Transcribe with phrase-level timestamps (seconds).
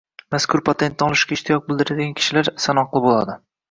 [0.35, 3.43] mazkur patentni olishga ishtiyoq bildiradigan kishilar sanoqli bo‘ladi